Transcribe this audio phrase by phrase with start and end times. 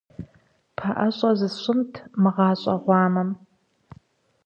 [0.75, 3.29] ПэӀэщӀэ зысщӀынщ мы гъащӀэ гъуамэм.